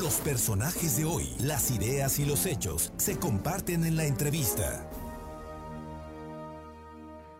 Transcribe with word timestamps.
Los 0.00 0.14
personajes 0.20 0.96
de 0.96 1.04
hoy, 1.04 1.28
las 1.40 1.70
ideas 1.70 2.18
y 2.18 2.24
los 2.24 2.46
hechos 2.46 2.90
se 2.96 3.18
comparten 3.18 3.84
en 3.84 3.98
la 3.98 4.06
entrevista. 4.06 4.88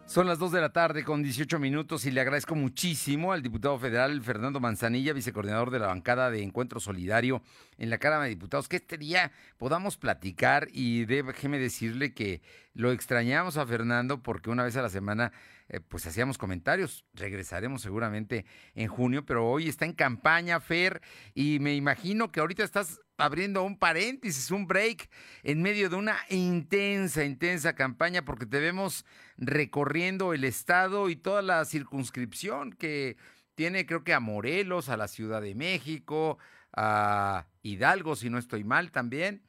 Son 0.04 0.26
las 0.26 0.38
2 0.38 0.52
de 0.52 0.60
la 0.60 0.70
tarde 0.70 1.02
con 1.02 1.23
18 1.23 1.58
minutos 1.58 2.04
y 2.04 2.10
le 2.10 2.20
agradezco 2.20 2.54
muchísimo 2.54 3.33
al 3.33 3.41
diputado 3.41 3.78
federal 3.78 4.20
Fernando 4.20 4.60
Manzanilla, 4.60 5.15
vicecoordinador 5.15 5.70
de 5.70 5.78
la 5.78 5.86
bancada 5.86 6.31
de 6.31 6.42
Encuentro 6.42 6.81
Solidario 6.81 7.41
en 7.78 7.88
la 7.88 7.96
Cámara 7.96 8.24
de 8.24 8.30
Diputados, 8.30 8.68
que 8.68 8.77
este 8.77 8.98
día 8.98 9.32
podamos 9.56 9.96
platicar 9.96 10.68
y 10.70 11.06
déjeme 11.06 11.58
decirle 11.58 12.12
que 12.12 12.42
lo 12.74 12.92
extrañamos 12.92 13.56
a 13.56 13.64
Fernando 13.64 14.22
porque 14.22 14.50
una 14.50 14.64
vez 14.64 14.77
a 14.77 14.82
la 14.82 14.90
semana 14.90 15.32
eh, 15.73 15.79
pues 15.79 16.05
hacíamos 16.05 16.37
comentarios. 16.37 17.05
Regresaremos 17.14 17.80
seguramente 17.80 18.45
en 18.75 18.89
junio, 18.89 19.25
pero 19.25 19.48
hoy 19.48 19.69
está 19.69 19.84
en 19.84 19.93
campaña, 19.93 20.59
Fer, 20.59 21.00
y 21.32 21.61
me 21.61 21.77
imagino 21.77 22.32
que 22.32 22.41
ahorita 22.41 22.64
estás 22.64 23.00
abriendo 23.19 23.62
un 23.62 23.79
paréntesis, 23.79 24.51
un 24.51 24.66
break 24.66 25.09
en 25.45 25.62
medio 25.62 25.88
de 25.88 25.95
una 25.95 26.16
intensa, 26.28 27.25
intensa 27.25 27.75
campaña, 27.75 28.25
porque 28.25 28.47
te 28.47 28.59
vemos 28.59 29.06
recorriendo 29.37 30.34
el 30.34 30.42
estado 30.42 31.09
y 31.09 31.14
toda 31.14 31.41
la 31.41 31.64
circunscripción 31.64 32.73
que 32.73 33.16
tiene, 33.55 33.87
creo 33.87 34.02
que 34.02 34.12
a 34.12 34.20
Morelos, 34.20 34.89
a 34.89 34.97
la 34.97 35.06
Ciudad 35.06 35.41
de 35.41 35.55
México, 35.55 36.39
a 36.73 37.47
Hidalgo, 37.62 38.16
si 38.16 38.28
no 38.28 38.39
estoy 38.39 38.64
mal 38.64 38.91
también. 38.91 39.42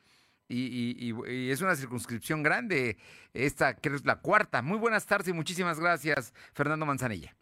Y, 0.51 1.13
es 1.51 1.61
una 1.61 1.75
circunscripción 1.75 2.43
grande, 2.43 2.97
esta 3.33 3.75
que 3.75 3.89
es 3.89 4.05
la 4.05 4.17
cuarta. 4.21 4.61
Muy 4.61 4.77
buenas 4.77 5.05
tardes 5.07 5.29
y 5.29 5.33
muchísimas 5.33 5.79
gracias, 5.79 6.33
Fernando 6.53 6.85
Manzanilla. 6.85 7.33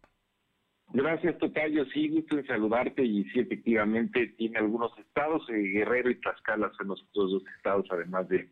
Gracias, 0.92 1.38
Tocayo. 1.38 1.86
Sí, 1.94 2.10
gusto 2.10 2.38
en 2.38 2.48
saludarte 2.48 3.04
y 3.04 3.24
sí, 3.26 3.40
efectivamente, 3.40 4.28
tiene 4.38 4.58
algunos 4.58 4.98
estados, 4.98 5.48
eh, 5.50 5.54
Guerrero 5.54 6.10
y 6.10 6.16
Tlaxcala 6.16 6.72
son 6.78 6.88
los 6.88 7.06
dos 7.14 7.44
estados, 7.58 7.86
además 7.92 8.28
de, 8.30 8.50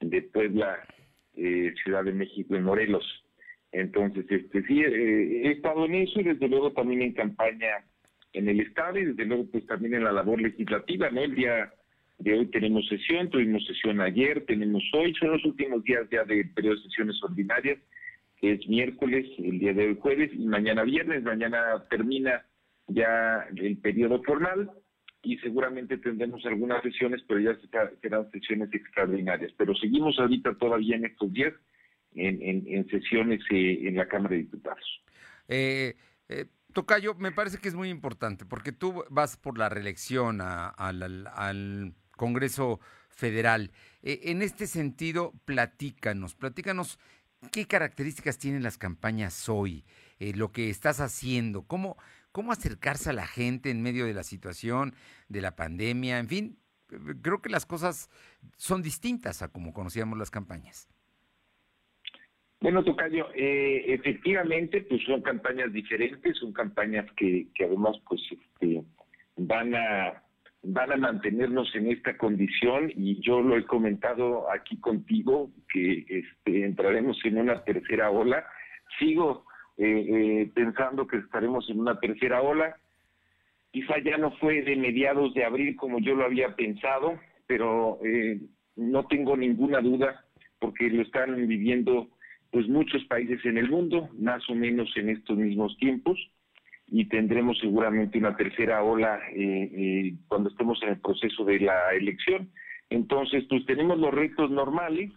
de 0.00 0.22
Puebla, 0.22 0.78
eh, 1.34 1.74
Ciudad 1.82 2.04
de 2.04 2.12
México 2.12 2.54
y 2.54 2.60
Morelos. 2.60 3.04
Entonces, 3.72 4.26
este 4.28 4.62
sí, 4.66 4.82
eh, 4.82 5.48
he 5.48 5.52
estado 5.52 5.86
en 5.86 5.94
eso 5.94 6.20
y 6.20 6.24
desde 6.24 6.48
luego 6.48 6.72
también 6.72 7.02
en 7.02 7.12
campaña 7.12 7.84
en 8.34 8.48
el 8.48 8.60
estado 8.60 8.98
y 8.98 9.06
desde 9.06 9.24
luego 9.24 9.46
pues 9.50 9.66
también 9.66 9.94
en 9.94 10.04
la 10.04 10.12
labor 10.12 10.40
legislativa, 10.40 11.08
¿no? 11.10 11.22
El 11.22 11.34
día 11.34 11.72
de 12.18 12.38
hoy 12.38 12.46
tenemos 12.46 12.86
sesión, 12.88 13.28
tuvimos 13.30 13.66
sesión 13.66 14.00
ayer, 14.00 14.44
tenemos 14.46 14.82
hoy, 14.94 15.14
son 15.14 15.32
los 15.32 15.44
últimos 15.44 15.82
días 15.84 16.06
ya 16.10 16.24
de 16.24 16.44
periodo 16.44 16.76
de 16.76 16.82
sesiones 16.82 17.22
ordinarias 17.22 17.78
es 18.52 18.66
miércoles, 18.68 19.26
el 19.38 19.58
día 19.58 19.72
de 19.72 19.88
hoy 19.88 19.98
jueves 20.00 20.30
y 20.32 20.46
mañana 20.46 20.82
viernes. 20.82 21.22
Mañana 21.22 21.84
termina 21.90 22.44
ya 22.88 23.46
el 23.56 23.78
periodo 23.78 24.22
formal 24.22 24.70
y 25.22 25.38
seguramente 25.38 25.98
tendremos 25.98 26.44
algunas 26.44 26.82
sesiones, 26.82 27.22
pero 27.26 27.40
ya 27.40 27.56
serán 28.02 28.30
sesiones 28.30 28.72
extraordinarias. 28.72 29.52
Pero 29.56 29.74
seguimos 29.74 30.18
ahorita 30.18 30.54
todavía 30.58 30.96
en 30.96 31.06
estos 31.06 31.32
días 31.32 31.54
en, 32.14 32.88
sesiones 32.90 33.40
eh, 33.50 33.88
en 33.88 33.96
la 33.96 34.06
Cámara 34.06 34.36
de 34.36 34.42
Diputados. 34.42 35.02
Eh, 35.48 35.94
eh, 36.28 36.46
Tocayo, 36.72 37.14
me 37.14 37.32
parece 37.32 37.58
que 37.58 37.68
es 37.68 37.74
muy 37.74 37.88
importante 37.88 38.44
porque 38.44 38.72
tú 38.72 39.04
vas 39.10 39.36
por 39.36 39.58
la 39.58 39.68
reelección 39.68 40.40
al, 40.40 41.02
al 41.34 41.94
Congreso 42.16 42.80
Federal. 43.08 43.70
en 44.02 44.42
este 44.42 44.66
sentido, 44.66 45.32
platícanos, 45.44 46.34
platícanos 46.34 46.98
¿Qué 47.52 47.66
características 47.66 48.38
tienen 48.38 48.62
las 48.62 48.78
campañas 48.78 49.48
hoy? 49.48 49.84
Eh, 50.18 50.32
lo 50.34 50.52
que 50.52 50.70
estás 50.70 51.00
haciendo, 51.00 51.62
¿cómo, 51.66 51.96
cómo 52.32 52.52
acercarse 52.52 53.10
a 53.10 53.12
la 53.12 53.26
gente 53.26 53.70
en 53.70 53.82
medio 53.82 54.06
de 54.06 54.14
la 54.14 54.22
situación, 54.22 54.94
de 55.28 55.40
la 55.40 55.56
pandemia, 55.56 56.18
en 56.18 56.28
fin, 56.28 56.58
creo 57.22 57.40
que 57.40 57.48
las 57.48 57.66
cosas 57.66 58.10
son 58.56 58.82
distintas 58.82 59.42
a 59.42 59.48
como 59.48 59.72
conocíamos 59.72 60.18
las 60.18 60.30
campañas. 60.30 60.88
Bueno, 62.60 62.82
Tocayo, 62.82 63.28
eh, 63.34 63.92
efectivamente, 63.92 64.80
pues 64.82 65.02
son 65.04 65.20
campañas 65.20 65.72
diferentes, 65.72 66.38
son 66.38 66.52
campañas 66.52 67.10
que, 67.12 67.48
que 67.54 67.64
además 67.64 67.96
pues 68.08 68.22
este, 68.30 68.82
van 69.36 69.74
a 69.74 70.23
van 70.64 70.92
a 70.92 70.96
mantenernos 70.96 71.74
en 71.74 71.90
esta 71.90 72.16
condición 72.16 72.90
y 72.94 73.20
yo 73.20 73.40
lo 73.40 73.56
he 73.56 73.64
comentado 73.64 74.50
aquí 74.50 74.78
contigo 74.78 75.50
que 75.72 76.04
este, 76.08 76.64
entraremos 76.64 77.18
en 77.24 77.38
una 77.38 77.62
tercera 77.64 78.10
ola. 78.10 78.44
Sigo 78.98 79.44
eh, 79.76 80.06
eh, 80.08 80.50
pensando 80.54 81.06
que 81.06 81.18
estaremos 81.18 81.68
en 81.68 81.80
una 81.80 81.98
tercera 82.00 82.40
ola. 82.42 82.76
Quizá 83.70 83.98
ya 83.98 84.16
no 84.16 84.30
fue 84.38 84.62
de 84.62 84.76
mediados 84.76 85.34
de 85.34 85.44
abril 85.44 85.76
como 85.76 85.98
yo 86.00 86.14
lo 86.14 86.24
había 86.24 86.54
pensado, 86.54 87.18
pero 87.46 87.98
eh, 88.04 88.40
no 88.76 89.06
tengo 89.06 89.36
ninguna 89.36 89.80
duda 89.80 90.24
porque 90.58 90.88
lo 90.88 91.02
están 91.02 91.34
viviendo 91.46 92.08
pues 92.50 92.68
muchos 92.68 93.04
países 93.06 93.44
en 93.44 93.58
el 93.58 93.68
mundo, 93.68 94.08
más 94.18 94.48
o 94.48 94.54
menos 94.54 94.88
en 94.96 95.10
estos 95.10 95.36
mismos 95.36 95.76
tiempos 95.78 96.18
y 96.96 97.06
tendremos 97.06 97.58
seguramente 97.58 98.18
una 98.18 98.36
tercera 98.36 98.84
ola 98.84 99.18
eh, 99.34 99.68
eh, 99.74 100.14
cuando 100.28 100.48
estemos 100.48 100.80
en 100.84 100.90
el 100.90 101.00
proceso 101.00 101.44
de 101.44 101.58
la 101.58 101.92
elección. 101.92 102.52
Entonces, 102.88 103.42
pues 103.48 103.66
tenemos 103.66 103.98
los 103.98 104.14
retos 104.14 104.48
normales 104.48 105.10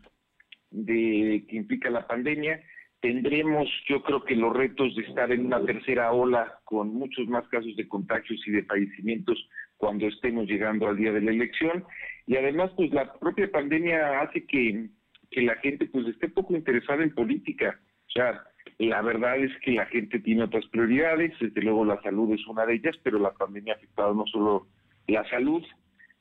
de 0.72 1.46
que 1.48 1.56
implica 1.56 1.92
la 1.92 2.08
pandemia, 2.08 2.64
tendremos 3.00 3.70
yo 3.88 4.02
creo 4.02 4.26
que 4.26 4.36
los 4.36 4.58
retos 4.58 4.96
de 4.96 5.04
estar 5.04 5.32
en 5.32 5.46
una 5.46 5.64
tercera 5.64 6.12
ola 6.14 6.52
con 6.64 6.96
muchos 6.96 7.28
más 7.28 7.48
casos 7.50 7.76
de 7.76 7.88
contagios 7.88 8.42
y 8.48 8.52
de 8.54 8.64
fallecimientos 8.64 9.48
cuando 9.78 10.08
estemos 10.08 10.48
llegando 10.48 10.88
al 10.88 10.98
día 10.98 11.12
de 11.12 11.22
la 11.22 11.30
elección. 11.30 11.86
Y 12.26 12.38
además 12.38 12.72
pues 12.76 12.92
la 12.92 13.14
propia 13.20 13.52
pandemia 13.52 14.22
hace 14.22 14.48
que, 14.48 14.88
que 15.30 15.44
la 15.44 15.56
gente 15.58 15.86
pues 15.86 16.08
esté 16.08 16.28
poco 16.28 16.56
interesada 16.56 17.04
en 17.04 17.14
política, 17.14 17.80
o 18.08 18.10
sea, 18.10 18.42
la 18.78 19.02
verdad 19.02 19.38
es 19.38 19.52
que 19.62 19.72
la 19.72 19.86
gente 19.88 20.20
tiene 20.20 20.44
otras 20.44 20.66
prioridades, 20.68 21.34
desde 21.40 21.62
luego 21.62 21.86
la 21.86 22.02
salud 22.02 22.34
es 22.34 22.46
una 22.48 22.66
de 22.66 22.76
ellas, 22.76 22.96
pero 23.04 23.20
la 23.20 23.34
pandemia 23.34 23.74
ha 23.74 23.78
afectado 23.78 24.14
no 24.14 24.26
solo 24.28 24.68
la 25.08 25.28
salud 25.30 25.64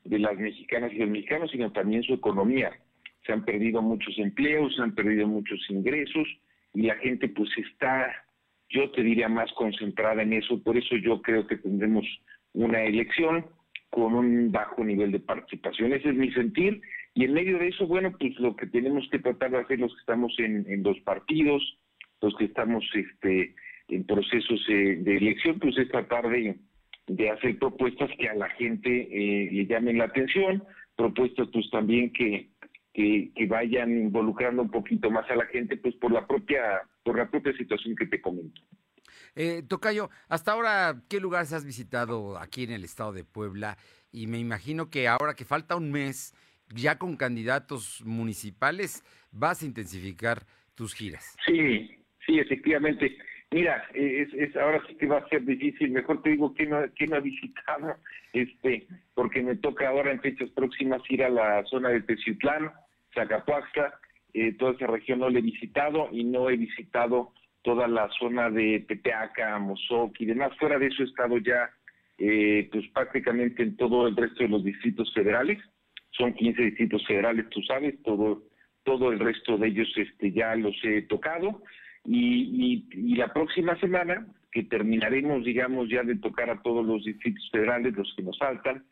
de 0.04 0.18
las 0.18 0.36
mexicanas 0.38 0.92
y 0.92 0.98
los 0.98 1.10
mexicanos, 1.10 1.50
sino 1.50 1.72
también 1.72 2.02
su 2.02 2.14
economía. 2.14 2.72
Se 3.24 3.32
han 3.32 3.44
perdido 3.44 3.82
muchos 3.82 4.16
empleos, 4.18 4.74
se 4.76 4.82
han 4.82 4.94
perdido 4.94 5.26
muchos 5.26 5.58
ingresos 5.68 6.28
y 6.74 6.82
la 6.82 6.94
gente 6.96 7.28
pues 7.28 7.50
está, 7.58 8.14
yo 8.68 8.90
te 8.92 9.02
diría, 9.02 9.28
más 9.28 9.52
concentrada 9.52 10.22
en 10.22 10.32
eso. 10.32 10.62
Por 10.62 10.76
eso 10.76 10.96
yo 10.96 11.20
creo 11.22 11.46
que 11.46 11.56
tendremos 11.56 12.04
una 12.52 12.82
elección 12.82 13.46
con 13.90 14.14
un 14.14 14.52
bajo 14.52 14.84
nivel 14.84 15.10
de 15.10 15.20
participación. 15.20 15.92
Ese 15.92 16.10
es 16.10 16.14
mi 16.14 16.30
sentir. 16.32 16.80
Y 17.14 17.24
en 17.24 17.32
medio 17.32 17.58
de 17.58 17.68
eso, 17.68 17.86
bueno, 17.86 18.12
pues 18.18 18.38
lo 18.38 18.54
que 18.54 18.66
tenemos 18.66 19.08
que 19.10 19.18
tratar 19.18 19.50
de 19.50 19.58
hacer 19.58 19.80
los 19.80 19.92
que 19.94 20.00
estamos 20.00 20.34
en, 20.38 20.66
en 20.68 20.82
dos 20.82 20.98
partidos, 21.00 21.78
los 22.20 22.34
que 22.36 22.46
estamos 22.46 22.84
este, 22.94 23.54
en 23.88 24.04
procesos 24.04 24.60
eh, 24.68 24.96
de 25.00 25.16
elección, 25.16 25.58
pues 25.58 25.76
es 25.78 25.88
tratar 25.88 26.28
de, 26.28 26.58
hacer 27.30 27.58
propuestas 27.58 28.10
que 28.18 28.28
a 28.28 28.34
la 28.34 28.48
gente 28.50 28.88
eh, 28.90 29.50
le 29.52 29.66
llamen 29.66 29.98
la 29.98 30.04
atención, 30.04 30.64
propuestas 30.96 31.48
pues 31.52 31.70
también 31.70 32.12
que, 32.12 32.50
que, 32.92 33.46
vayan 33.46 33.90
involucrando 33.90 34.62
un 34.62 34.70
poquito 34.70 35.10
más 35.10 35.30
a 35.30 35.36
la 35.36 35.46
gente, 35.46 35.76
pues 35.76 35.94
por 35.96 36.10
la 36.10 36.26
propia, 36.26 36.82
por 37.04 37.16
la 37.16 37.30
propia 37.30 37.52
situación 37.56 37.94
que 37.94 38.06
te 38.06 38.20
comento. 38.20 38.60
Eh, 39.34 39.62
Tocayo, 39.68 40.10
hasta 40.28 40.52
ahora, 40.52 41.02
¿qué 41.08 41.20
lugares 41.20 41.52
has 41.52 41.64
visitado 41.64 42.38
aquí 42.38 42.64
en 42.64 42.70
el 42.70 42.84
estado 42.84 43.12
de 43.12 43.22
Puebla? 43.22 43.76
Y 44.10 44.26
me 44.26 44.38
imagino 44.38 44.88
que 44.88 45.08
ahora 45.08 45.34
que 45.34 45.44
falta 45.44 45.76
un 45.76 45.92
mes, 45.92 46.34
ya 46.74 46.98
con 46.98 47.16
candidatos 47.16 48.02
municipales, 48.04 49.04
vas 49.30 49.62
a 49.62 49.66
intensificar 49.66 50.46
tus 50.74 50.94
giras. 50.94 51.36
Sí, 51.44 51.90
Sí, 52.26 52.38
efectivamente. 52.38 53.16
Mira, 53.52 53.84
es, 53.94 54.56
ahora 54.56 54.82
sí 54.88 54.96
que 54.96 55.06
va 55.06 55.18
a 55.18 55.28
ser 55.28 55.44
difícil. 55.44 55.90
Mejor 55.92 56.20
te 56.22 56.30
digo 56.30 56.52
que 56.52 56.66
no, 56.66 56.78
que 56.94 57.06
no 57.06 57.16
ha 57.16 57.20
visitado, 57.20 57.94
este, 58.32 58.86
porque 59.14 59.42
me 59.42 59.54
toca 59.56 59.88
ahora 59.88 60.10
en 60.10 60.20
fechas 60.20 60.50
próximas 60.50 61.00
ir 61.08 61.22
a 61.22 61.28
la 61.28 61.64
zona 61.66 61.90
de 61.90 62.00
Teciutlán, 62.02 62.72
Zacapuaxtla, 63.14 63.94
eh, 64.34 64.52
toda 64.58 64.72
esa 64.72 64.88
región 64.88 65.20
no 65.20 65.30
la 65.30 65.38
he 65.38 65.42
visitado 65.42 66.08
y 66.12 66.24
no 66.24 66.50
he 66.50 66.56
visitado 66.56 67.32
toda 67.62 67.86
la 67.88 68.08
zona 68.18 68.50
de 68.50 68.84
Tepeaca, 68.86 69.58
Mozoc 69.58 70.20
y 70.20 70.26
demás. 70.26 70.52
Fuera 70.58 70.78
de 70.78 70.88
eso 70.88 71.02
he 71.02 71.06
estado 71.06 71.38
ya 71.38 71.70
eh, 72.18 72.68
pues 72.70 72.86
prácticamente 72.88 73.62
en 73.62 73.76
todo 73.76 74.08
el 74.08 74.16
resto 74.16 74.42
de 74.42 74.48
los 74.48 74.64
distritos 74.64 75.12
federales. 75.14 75.58
Son 76.10 76.34
15 76.34 76.62
distritos 76.62 77.06
federales, 77.06 77.48
tú 77.50 77.62
sabes, 77.62 78.02
todo 78.02 78.42
todo 78.84 79.10
el 79.10 79.18
resto 79.18 79.58
de 79.58 79.66
ellos 79.66 79.92
este 79.96 80.30
ya 80.30 80.54
los 80.54 80.76
he 80.84 81.02
tocado. 81.02 81.62
Y, 82.06 82.86
y, 82.92 83.16
la 83.16 83.32
próxima 83.32 83.78
semana, 83.80 84.26
que 84.52 84.62
terminaremos, 84.62 85.44
digamos, 85.44 85.88
ya 85.88 86.02
de 86.02 86.16
tocar 86.16 86.50
a 86.50 86.62
todos 86.62 86.86
los 86.86 87.04
distritos 87.04 87.48
federales, 87.50 87.94
los 87.94 88.12
que 88.16 88.22
nos 88.22 88.38
faltan, 88.38 88.84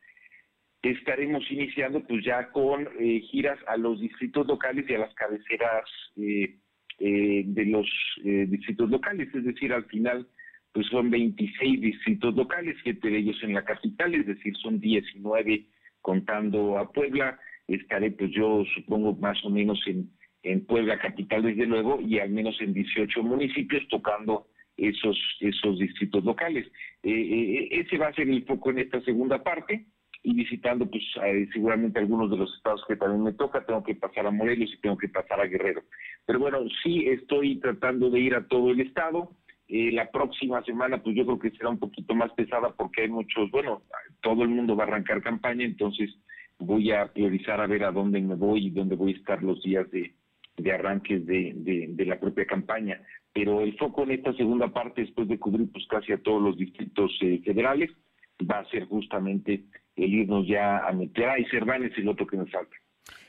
estaremos 0.82 1.50
iniciando 1.50 2.00
pues 2.04 2.24
ya 2.24 2.50
con 2.50 2.88
eh, 2.98 3.20
giras 3.30 3.58
a 3.66 3.76
los 3.76 4.00
distritos 4.00 4.46
locales 4.46 4.84
y 4.88 4.94
a 4.94 4.98
las 4.98 5.14
cabeceras 5.14 5.84
eh, 6.16 6.56
eh, 6.98 7.42
de 7.46 7.64
los 7.64 7.88
distritos 8.22 8.90
locales, 8.90 9.34
es 9.34 9.44
decir, 9.44 9.72
al 9.72 9.84
final 9.86 10.28
pues 10.72 10.86
son 10.88 11.08
26 11.08 11.80
distritos 11.80 12.34
locales, 12.34 12.76
siete 12.82 13.08
de 13.08 13.18
ellos 13.18 13.38
en 13.42 13.54
la 13.54 13.64
capital, 13.64 14.14
es 14.14 14.26
decir, 14.26 14.56
son 14.56 14.80
19 14.80 15.66
contando 16.00 16.78
a 16.78 16.90
Puebla. 16.90 17.38
Estaré, 17.68 18.10
pues 18.10 18.32
yo 18.32 18.64
supongo, 18.74 19.14
más 19.14 19.42
o 19.44 19.50
menos 19.50 19.80
en, 19.86 20.10
en 20.44 20.64
Puebla 20.66 20.98
capital, 20.98 21.42
desde 21.42 21.66
luego, 21.66 22.00
y 22.00 22.18
al 22.18 22.30
menos 22.30 22.60
en 22.60 22.74
18 22.74 23.22
municipios 23.22 23.82
tocando 23.88 24.46
esos, 24.76 25.18
esos 25.40 25.78
distritos 25.78 26.24
locales. 26.24 26.66
Eh, 27.02 27.10
eh, 27.10 27.68
ese 27.80 27.98
va 27.98 28.08
a 28.08 28.14
ser 28.14 28.28
el 28.28 28.44
foco 28.44 28.70
en 28.70 28.78
esta 28.78 29.00
segunda 29.02 29.42
parte 29.42 29.86
y 30.22 30.34
visitando 30.34 30.88
pues 30.88 31.02
seguramente 31.52 31.98
algunos 31.98 32.30
de 32.30 32.38
los 32.38 32.54
estados 32.56 32.82
que 32.88 32.96
también 32.96 33.22
me 33.22 33.32
toca, 33.32 33.64
tengo 33.64 33.82
que 33.82 33.94
pasar 33.94 34.26
a 34.26 34.30
Morelos 34.30 34.72
y 34.72 34.80
tengo 34.80 34.96
que 34.96 35.08
pasar 35.08 35.40
a 35.40 35.46
Guerrero. 35.46 35.82
Pero 36.26 36.38
bueno, 36.38 36.60
sí 36.82 37.06
estoy 37.08 37.58
tratando 37.60 38.08
de 38.08 38.20
ir 38.20 38.34
a 38.34 38.46
todo 38.46 38.70
el 38.70 38.80
estado. 38.80 39.30
Eh, 39.68 39.92
la 39.92 40.10
próxima 40.10 40.62
semana 40.64 41.02
pues 41.02 41.16
yo 41.16 41.24
creo 41.24 41.38
que 41.38 41.50
será 41.50 41.70
un 41.70 41.78
poquito 41.78 42.14
más 42.14 42.32
pesada 42.32 42.72
porque 42.74 43.02
hay 43.02 43.08
muchos, 43.08 43.50
bueno, 43.50 43.82
todo 44.20 44.42
el 44.42 44.48
mundo 44.48 44.76
va 44.76 44.84
a 44.84 44.86
arrancar 44.88 45.22
campaña, 45.22 45.64
entonces 45.64 46.10
voy 46.58 46.90
a 46.90 47.12
priorizar 47.12 47.60
a 47.60 47.66
ver 47.66 47.84
a 47.84 47.92
dónde 47.92 48.20
me 48.20 48.34
voy 48.34 48.66
y 48.66 48.70
dónde 48.70 48.94
voy 48.94 49.12
a 49.12 49.16
estar 49.16 49.42
los 49.42 49.62
días 49.62 49.90
de, 49.90 50.14
de 50.56 50.72
arranques 50.72 51.26
de, 51.26 51.52
de, 51.88 52.06
la 52.06 52.18
propia 52.18 52.46
campaña. 52.46 53.00
Pero 53.32 53.60
el 53.60 53.76
foco 53.76 54.04
en 54.04 54.12
esta 54.12 54.32
segunda 54.34 54.72
parte, 54.72 55.02
después 55.02 55.28
de 55.28 55.38
cubrir 55.38 55.70
pues 55.72 55.86
casi 55.88 56.12
a 56.12 56.22
todos 56.22 56.40
los 56.40 56.56
distritos 56.56 57.10
eh, 57.20 57.40
federales, 57.44 57.90
va 58.50 58.60
a 58.60 58.70
ser 58.70 58.84
justamente 58.86 59.64
el 59.96 60.14
irnos 60.14 60.46
ya 60.46 60.86
a 60.86 60.92
meter, 60.92 61.28
a 61.28 61.38
y 61.38 61.44
Cervantes 61.46 61.92
es 61.92 61.98
el 61.98 62.08
otro 62.08 62.26
que 62.26 62.36
nos 62.36 62.50
falta. 62.50 62.76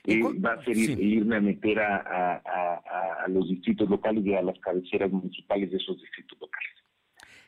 Eh, 0.04 0.22
va 0.40 0.54
a 0.54 0.64
ser 0.64 0.78
el 0.78 1.02
irme 1.02 1.38
a 1.38 1.42
meter 1.42 1.80
a, 1.80 2.42
a, 3.24 3.28
los 3.28 3.50
distritos 3.50 3.90
locales 3.90 4.24
y 4.26 4.36
a 4.36 4.42
las 4.42 4.58
cabeceras 4.60 5.12
municipales 5.12 5.72
de 5.72 5.78
esos 5.78 6.00
distritos 6.00 6.40
locales. 6.40 6.70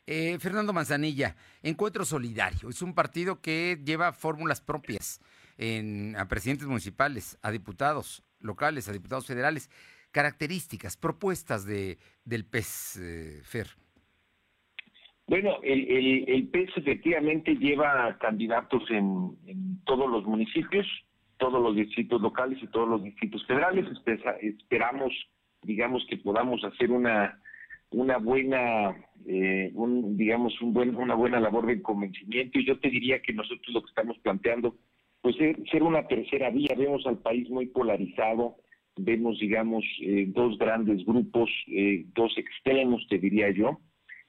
Eh, 0.08 0.38
Fernando 0.40 0.74
Manzanilla, 0.74 1.36
Encuentro 1.62 2.04
Solidario, 2.04 2.70
es 2.70 2.82
un 2.82 2.96
partido 2.96 3.42
que 3.42 3.80
lleva 3.84 4.12
fórmulas 4.14 4.62
propias 4.62 5.22
en, 5.58 6.16
a 6.16 6.28
presidentes 6.28 6.66
municipales, 6.66 7.38
a 7.44 7.52
diputados 7.52 8.24
locales, 8.40 8.88
a 8.90 8.94
diputados 8.94 9.26
federales. 9.26 9.70
Características, 10.12 10.98
propuestas 10.98 11.66
de, 11.66 11.98
del 12.24 12.46
PES, 12.46 12.98
eh, 13.02 13.42
Fer. 13.44 13.68
Bueno, 15.28 15.58
el, 15.62 16.26
el, 16.28 16.48
PES 16.48 16.70
efectivamente 16.78 17.56
lleva 17.56 18.18
candidatos 18.18 18.84
en, 18.90 19.82
todos 19.84 20.10
los 20.10 20.26
municipios, 20.26 20.88
todos 21.38 21.62
los 21.62 21.76
distritos 21.76 22.22
locales 22.22 22.58
y 22.64 22.68
todos 22.68 22.88
los 22.88 23.04
distritos 23.04 23.46
federales. 23.46 23.86
Esperamos, 24.40 25.14
digamos, 25.64 26.06
que 26.10 26.18
podamos 26.18 26.64
hacer 26.64 26.92
una 26.92 27.38
una 27.90 28.18
buena, 28.18 28.96
eh, 29.26 29.72
digamos, 29.74 30.60
una 30.62 31.16
buena 31.16 31.40
labor 31.40 31.68
de 31.68 31.82
convencimiento. 31.82 32.60
Y 32.60 32.66
yo 32.66 32.80
te 32.80 32.90
diría 32.90 33.22
que 33.22 33.34
nosotros 33.34 33.68
lo 33.70 33.82
que 33.82 33.90
estamos 33.90 34.18
planteando, 34.20 34.76
pues 35.28 35.42
es 35.42 35.58
ser 35.70 35.84
una 35.84 36.08
tercera 36.08 36.50
vía. 36.52 36.74
Vemos 36.78 37.06
al 37.06 37.18
país 37.18 37.50
muy 37.50 37.66
polarizado, 37.66 38.56
vemos, 38.96 39.38
digamos, 39.40 39.84
eh, 40.02 40.24
dos 40.30 40.58
grandes 40.58 41.06
grupos, 41.06 41.50
eh, 41.68 42.06
dos 42.16 42.34
extremos, 42.38 43.06
te 43.10 43.18
diría 43.18 43.52
yo 43.52 43.82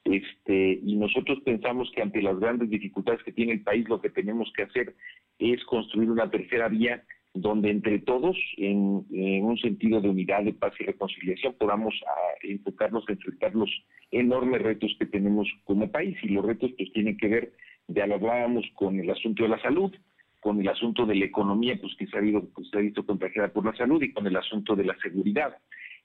este, 0.03 0.81
y 0.83 0.97
nosotros 0.97 1.39
pensamos 1.45 1.89
que 1.95 2.03
ante 2.03 2.21
las 2.21 2.37
grandes 2.41 2.69
dificultades 2.69 3.23
que 3.23 3.33
tiene 3.33 3.53
el 3.53 3.63
país, 3.63 3.89
lo 3.89 4.01
que 4.01 4.11
tenemos 4.11 4.53
que 4.57 4.65
hacer 4.65 4.97
es 5.39 5.63
construir 5.67 6.11
una 6.11 6.29
tercera 6.31 6.67
vía 6.67 7.05
donde 7.33 7.71
entre 7.71 8.01
todos, 8.01 8.37
en, 8.57 9.05
un 9.45 9.59
sentido 9.59 10.01
de 10.01 10.09
unidad, 10.09 10.43
de 10.43 10.53
paz 10.53 10.73
y 10.81 10.85
reconciliación, 10.85 11.55
podamos 11.61 11.95
ah, 12.09 12.35
enfocarnos 12.43 13.05
a 13.07 13.13
enfrentar 13.13 13.55
los 13.55 13.71
enormes 14.11 14.63
retos 14.63 14.97
que 14.99 15.07
tenemos 15.07 15.47
como 15.63 15.93
país. 15.93 16.17
Y 16.25 16.31
los 16.31 16.45
retos 16.45 16.73
pues 16.77 16.91
tienen 16.93 17.17
que 17.17 17.29
ver, 17.29 17.53
dialogábamos 17.87 18.67
con 18.75 18.99
el 18.99 19.09
asunto 19.11 19.45
de 19.45 19.51
la 19.51 19.63
salud, 19.63 19.95
con 20.41 20.61
el 20.61 20.69
asunto 20.69 21.05
de 21.07 21.17
la 21.17 21.25
economía, 21.25 21.79
pues 21.81 21.95
que 21.97 22.07
se 22.07 22.17
ha, 22.17 22.21
pues, 22.55 22.69
se 22.71 22.79
ha 22.79 22.81
visto 22.81 23.05
contagiada 23.05 23.49
por 23.49 23.65
la 23.65 23.75
salud, 23.77 24.03
y 24.03 24.13
con 24.13 24.27
el 24.27 24.37
asunto 24.37 24.77
de 24.77 24.85
la 24.85 24.97
seguridad. 24.99 25.57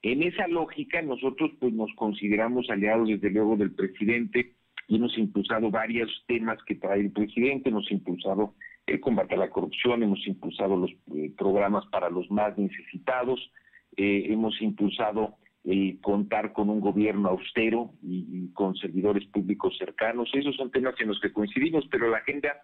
En 0.02 0.22
esa 0.22 0.46
lógica, 0.48 1.00
nosotros 1.02 1.52
pues 1.58 1.72
nos 1.72 1.90
consideramos 1.96 2.68
aliados 2.68 3.08
desde 3.08 3.30
luego 3.30 3.56
del 3.56 3.72
presidente 3.72 4.52
y 4.86 4.96
hemos 4.96 5.16
impulsado 5.16 5.70
varios 5.70 6.10
temas 6.26 6.58
que 6.66 6.74
trae 6.74 7.00
el 7.00 7.10
presidente, 7.10 7.70
hemos 7.70 7.90
impulsado 7.90 8.54
el 8.86 9.00
combate 9.00 9.34
a 9.34 9.38
la 9.38 9.50
corrupción, 9.50 10.02
hemos 10.02 10.26
impulsado 10.26 10.76
los 10.76 10.90
eh, 11.14 11.32
programas 11.38 11.86
para 11.86 12.10
los 12.10 12.30
más 12.30 12.56
necesitados, 12.58 13.50
eh, 13.96 14.26
hemos 14.28 14.60
impulsado 14.60 15.36
el 15.64 15.98
contar 16.02 16.52
con 16.52 16.68
un 16.68 16.80
gobierno 16.80 17.30
austero 17.30 17.92
y, 18.02 18.52
con 18.52 18.76
servidores 18.76 19.26
públicos 19.28 19.74
cercanos. 19.78 20.28
Esos 20.34 20.54
son 20.56 20.70
temas 20.70 20.94
en 21.00 21.08
los 21.08 21.20
que 21.20 21.32
coincidimos, 21.32 21.86
pero 21.90 22.10
la 22.10 22.18
agenda 22.18 22.54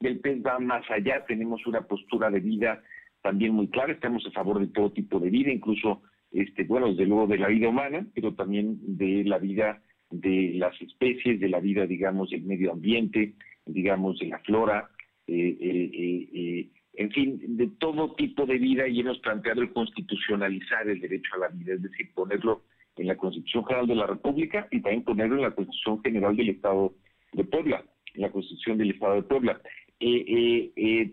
del 0.00 0.18
PES 0.20 0.42
va 0.44 0.58
más 0.58 0.90
allá. 0.90 1.24
Tenemos 1.26 1.66
una 1.66 1.82
postura 1.82 2.30
de 2.30 2.40
vida 2.40 2.82
también 3.22 3.52
muy 3.52 3.68
clara. 3.68 3.92
Estamos 3.92 4.26
a 4.26 4.30
favor 4.30 4.58
de 4.58 4.68
todo 4.68 4.92
tipo 4.92 5.20
de 5.20 5.30
vida, 5.30 5.52
incluso 5.52 6.02
este, 6.32 6.64
bueno, 6.64 6.88
desde 6.88 7.06
luego 7.06 7.26
de 7.26 7.38
la 7.38 7.48
vida 7.48 7.68
humana, 7.68 8.06
pero 8.14 8.34
también 8.34 8.78
de 8.96 9.24
la 9.24 9.38
vida 9.38 9.82
de 10.10 10.52
las 10.54 10.80
especies, 10.80 11.40
de 11.40 11.48
la 11.48 11.60
vida, 11.60 11.86
digamos, 11.86 12.30
del 12.30 12.42
medio 12.42 12.72
ambiente, 12.72 13.34
digamos, 13.64 14.18
de 14.18 14.26
la 14.26 14.38
flora, 14.40 14.90
eh, 15.26 15.56
eh, 15.60 16.28
eh, 16.32 16.68
en 16.94 17.10
fin, 17.12 17.56
de 17.56 17.68
todo 17.78 18.14
tipo 18.14 18.46
de 18.46 18.58
vida 18.58 18.88
y 18.88 19.00
hemos 19.00 19.18
planteado 19.20 19.62
el 19.62 19.72
constitucionalizar 19.72 20.88
el 20.88 21.00
derecho 21.00 21.34
a 21.34 21.38
la 21.38 21.48
vida, 21.48 21.74
es 21.74 21.82
decir, 21.82 22.12
ponerlo 22.14 22.64
en 22.96 23.06
la 23.06 23.16
Constitución 23.16 23.64
General 23.64 23.86
de 23.86 23.94
la 23.94 24.06
República 24.06 24.66
y 24.70 24.80
también 24.80 25.04
ponerlo 25.04 25.36
en 25.36 25.42
la 25.42 25.54
Constitución 25.54 26.02
General 26.02 26.36
del 26.36 26.48
Estado 26.50 26.92
de 27.32 27.44
Puebla, 27.44 27.84
en 28.14 28.22
la 28.22 28.30
Constitución 28.30 28.78
del 28.78 28.90
Estado 28.90 29.14
de 29.14 29.22
Puebla. 29.22 29.60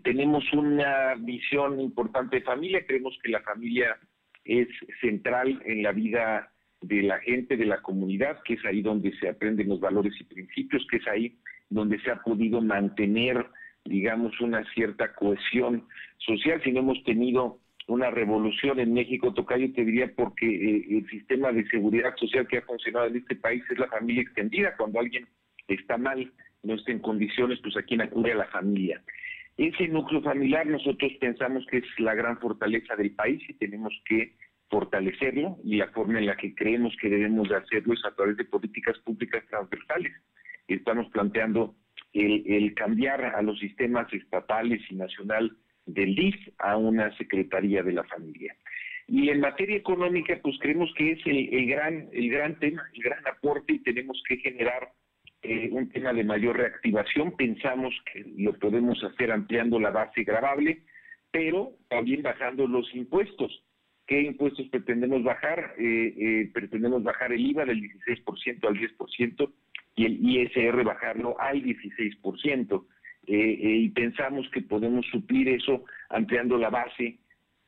Tenemos 0.02 0.44
una 0.52 1.14
visión 1.16 1.78
importante 1.80 2.36
de 2.36 2.42
familia, 2.42 2.86
creemos 2.86 3.18
que 3.22 3.30
la 3.30 3.40
familia 3.42 3.96
es 4.44 4.68
central 5.00 5.60
en 5.66 5.82
la 5.82 5.92
vida 5.92 6.50
de 6.80 7.02
la 7.02 7.18
gente, 7.18 7.56
de 7.56 7.66
la 7.66 7.82
comunidad, 7.82 8.38
que 8.44 8.54
es 8.54 8.64
ahí 8.64 8.82
donde 8.82 9.12
se 9.18 9.28
aprenden 9.28 9.68
los 9.68 9.80
valores 9.80 10.14
y 10.20 10.24
principios, 10.24 10.86
que 10.90 10.98
es 10.98 11.08
ahí 11.08 11.36
donde 11.70 12.00
se 12.00 12.10
ha 12.10 12.22
podido 12.22 12.60
mantener, 12.60 13.46
digamos, 13.84 14.40
una 14.40 14.64
cierta 14.72 15.12
cohesión 15.14 15.84
social. 16.18 16.60
Si 16.62 16.72
no 16.72 16.80
hemos 16.80 17.02
tenido 17.04 17.58
una 17.88 18.10
revolución 18.10 18.78
en 18.78 18.94
México, 18.94 19.34
Tocayo, 19.34 19.72
te 19.72 19.84
diría 19.84 20.12
porque 20.14 20.46
eh, 20.46 20.86
el 20.90 21.08
sistema 21.08 21.52
de 21.52 21.66
seguridad 21.68 22.14
social 22.16 22.46
que 22.46 22.58
ha 22.58 22.62
funcionado 22.62 23.06
en 23.06 23.16
este 23.16 23.36
país 23.36 23.62
es 23.70 23.78
la 23.78 23.88
familia 23.88 24.22
extendida. 24.22 24.76
Cuando 24.76 25.00
alguien 25.00 25.26
está 25.66 25.96
mal, 25.96 26.30
no 26.62 26.74
está 26.74 26.92
en 26.92 27.00
condiciones, 27.00 27.58
pues 27.62 27.76
a 27.76 27.82
quien 27.82 28.00
acude 28.00 28.32
a 28.32 28.36
la 28.36 28.46
familia. 28.46 29.02
Ese 29.56 29.88
núcleo 29.88 30.22
familiar 30.22 30.66
nosotros 30.66 31.12
pensamos 31.20 31.66
que 31.66 31.78
es 31.78 31.84
la 31.98 32.14
gran 32.14 32.38
fortaleza 32.38 32.94
del 32.94 33.10
país 33.12 33.42
y 33.48 33.54
tenemos 33.54 33.92
que 34.04 34.34
fortalecerlo 34.70 35.56
y 35.64 35.76
la 35.76 35.88
forma 35.88 36.18
en 36.18 36.26
la 36.26 36.36
que 36.36 36.54
creemos 36.54 36.94
que 37.00 37.08
debemos 37.08 37.48
de 37.48 37.56
hacerlo 37.56 37.94
es 37.94 38.04
a 38.04 38.14
través 38.14 38.36
de 38.36 38.44
políticas 38.44 38.98
públicas 38.98 39.42
transversales. 39.48 40.12
Estamos 40.68 41.08
planteando 41.10 41.74
el, 42.12 42.74
cambiar 42.74 43.24
a 43.24 43.42
los 43.42 43.58
sistemas 43.58 44.12
estatales 44.12 44.80
y 44.90 44.94
nacional 44.94 45.56
del 45.86 46.14
DIF 46.14 46.36
a 46.58 46.76
una 46.76 47.16
Secretaría 47.16 47.82
de 47.82 47.92
la 47.92 48.04
Familia. 48.04 48.54
Y 49.06 49.30
en 49.30 49.40
materia 49.40 49.76
económica, 49.76 50.38
pues 50.42 50.56
creemos 50.60 50.92
que 50.96 51.12
es 51.12 51.20
el, 51.24 51.66
gran, 51.66 52.08
el 52.12 52.30
gran 52.30 52.58
tema, 52.58 52.84
el 52.94 53.02
gran 53.02 53.26
aporte 53.26 53.72
y 53.72 53.78
tenemos 53.78 54.22
que 54.28 54.36
generar 54.36 54.92
eh, 55.48 55.70
un 55.72 55.88
tema 55.88 56.12
de 56.12 56.24
mayor 56.24 56.58
reactivación. 56.58 57.32
Pensamos 57.32 57.94
que 58.12 58.22
lo 58.36 58.52
podemos 58.58 59.02
hacer 59.02 59.32
ampliando 59.32 59.80
la 59.80 59.90
base 59.90 60.22
grabable, 60.22 60.82
pero 61.30 61.72
también 61.88 62.22
bajando 62.22 62.66
los 62.66 62.94
impuestos. 62.94 63.64
¿Qué 64.06 64.20
impuestos 64.20 64.68
pretendemos 64.68 65.22
bajar? 65.24 65.74
Eh, 65.78 66.14
eh, 66.18 66.50
pretendemos 66.52 67.02
bajar 67.02 67.32
el 67.32 67.40
IVA 67.40 67.64
del 67.64 67.80
16% 67.80 68.68
al 68.68 68.74
10% 68.74 69.52
y 69.96 70.04
el 70.04 70.28
ISR 70.28 70.84
bajarlo 70.84 71.40
al 71.40 71.62
16%. 71.62 72.84
y 73.26 73.88
pensamos 73.90 74.48
que 74.50 74.62
podemos 74.62 75.06
suplir 75.06 75.48
eso 75.48 75.84
ampliando 76.10 76.56
la 76.58 76.70
base 76.70 77.18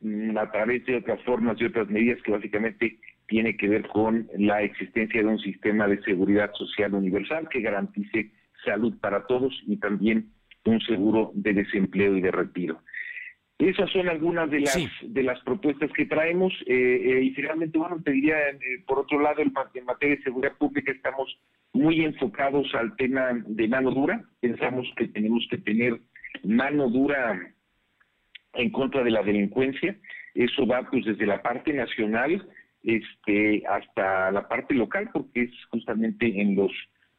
mm, 0.01 0.37
a 0.37 0.51
través 0.51 0.85
de 0.87 0.97
otras 0.97 1.23
formas 1.23 1.61
y 1.61 1.65
otras 1.65 1.89
medidas 1.89 2.23
que 2.23 2.33
básicamente 2.33 2.99
tiene 3.31 3.57
que 3.57 3.69
ver 3.69 3.87
con 3.87 4.29
la 4.37 4.61
existencia 4.63 5.23
de 5.23 5.29
un 5.29 5.39
sistema 5.39 5.87
de 5.87 6.03
seguridad 6.03 6.53
social 6.55 6.93
universal 6.95 7.49
que 7.49 7.61
garantice 7.61 8.33
salud 8.65 8.93
para 9.01 9.25
todos 9.29 9.57
y 9.69 9.77
también 9.77 10.33
un 10.65 10.81
seguro 10.81 11.31
de 11.35 11.55
desempleo 11.55 12.17
y 12.17 12.21
de 12.21 12.33
retiro. 12.33 12.83
Esas 13.57 13.89
son 13.93 14.09
algunas 14.09 14.51
de 14.51 14.61
las 14.61 14.77
de 15.03 15.23
las 15.23 15.39
propuestas 15.45 15.93
que 15.93 16.07
traemos 16.07 16.53
eh, 16.67 16.75
eh, 17.05 17.23
y 17.23 17.31
finalmente, 17.31 17.79
bueno, 17.79 18.03
te 18.03 18.11
diría, 18.11 18.37
eh, 18.49 18.83
por 18.85 18.99
otro 18.99 19.21
lado, 19.21 19.43
en, 19.43 19.53
materia 19.53 20.17
de 20.17 20.23
seguridad 20.23 20.57
pública 20.59 20.91
estamos 20.91 21.39
muy 21.73 22.05
enfocados 22.05 22.75
al 22.75 22.97
tema 22.97 23.31
de 23.47 23.69
mano 23.69 23.93
dura. 23.93 24.25
Pensamos 24.41 24.89
que 24.97 25.07
tenemos 25.07 25.47
que 25.51 25.59
tener 25.59 26.01
mano 26.43 26.89
dura 26.89 27.39
en 28.55 28.71
contra 28.71 29.05
de 29.05 29.11
la 29.13 29.23
delincuencia. 29.23 29.97
Eso 30.35 30.67
va 30.67 30.83
pues 30.91 31.05
desde 31.05 31.27
la 31.27 31.43
parte 31.43 31.73
nacional 31.73 32.45
este, 32.83 33.63
hasta 33.67 34.31
la 34.31 34.49
parte 34.49 34.75
local, 34.75 35.11
porque 35.13 35.43
es 35.43 35.51
justamente 35.71 36.41
en 36.41 36.57
los 36.57 36.73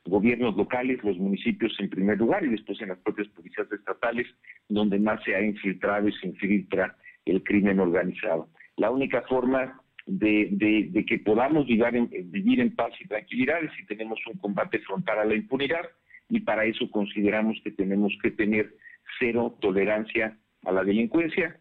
gobiernos 0.06 0.56
locales, 0.58 1.03
los 1.03 1.18
municipios 1.18 1.74
en 1.80 1.89
primer 1.89 2.18
lugar 2.18 2.44
y 2.44 2.50
después 2.50 2.82
en 2.82 2.89
las 2.89 2.98
propias 3.00 3.27
policías 3.30 3.72
estatales, 3.72 4.27
donde 4.68 5.00
más 5.00 5.24
se 5.24 5.36
ha 5.36 5.41
infiltrado 5.41 6.08
y 6.08 6.13
se 6.13 6.27
infiltra 6.27 6.96
el 7.25 7.44
crimen 7.44 7.80
organizado. 7.80 8.50
La 8.77 8.89
única 8.89 9.22
forma 9.24 9.80
de, 10.08 11.06
que 11.08 11.20
podamos 11.20 11.68
vivir 11.68 11.96
en, 11.96 12.32
vivir 12.32 12.60
en 12.60 12.75
paz 12.75 12.94
y 13.00 13.08
tranquilidad 13.08 13.63
es 13.63 13.72
si 13.77 13.86
tenemos 13.86 14.20
un 14.32 14.39
combate 14.39 14.80
frontal 14.80 15.20
a 15.20 15.25
la 15.25 15.36
impunidad 15.36 15.86
y 16.30 16.39
para 16.39 16.65
eso 16.65 16.89
consideramos 16.89 17.60
que 17.63 17.72
tenemos 17.72 18.18
que 18.22 18.32
tener 18.32 18.74
cero 19.20 19.58
tolerancia 19.62 20.38
a 20.65 20.72
la 20.72 20.84
delincuencia 20.84 21.58